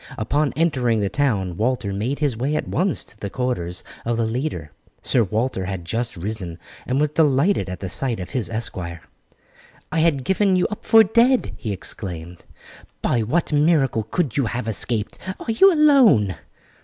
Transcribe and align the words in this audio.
Upon 0.17 0.51
entering 0.55 0.99
the 0.99 1.09
town 1.11 1.57
Walter 1.57 1.93
made 1.93 2.17
his 2.17 2.35
way 2.35 2.55
at 2.55 2.67
once 2.67 3.03
to 3.03 3.19
the 3.19 3.29
quarters 3.29 3.83
of 4.03 4.17
the 4.17 4.25
leader. 4.25 4.71
Sir 5.03 5.23
Walter 5.23 5.65
had 5.65 5.85
just 5.85 6.17
risen, 6.17 6.57
and 6.87 6.99
was 6.99 7.09
delighted 7.09 7.69
at 7.69 7.81
the 7.81 7.87
sight 7.87 8.19
of 8.19 8.31
his 8.31 8.49
esquire. 8.49 9.01
"I 9.91 9.99
had 9.99 10.23
given 10.23 10.55
you 10.55 10.65
up 10.71 10.87
for 10.87 11.03
dead," 11.03 11.53
he 11.55 11.71
exclaimed. 11.71 12.47
"By 13.03 13.21
what 13.21 13.53
miracle 13.53 14.01
could 14.01 14.37
you 14.37 14.47
have 14.47 14.67
escaped? 14.67 15.19
Are 15.39 15.51
you 15.51 15.71
alone?" 15.71 16.35